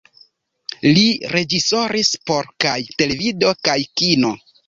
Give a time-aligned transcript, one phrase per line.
[0.97, 1.03] Li
[1.33, 4.35] reĝisoris por kaj televido kaj kino.